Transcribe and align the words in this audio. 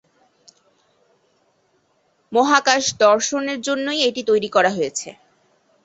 মহাকাশ 2.31 2.83
দর্শনের 3.01 3.59
জন্যই 3.67 3.99
এটি 4.07 4.21
তৈরি 4.29 4.49
করা 4.55 4.71
হয়েছে। 4.77 5.09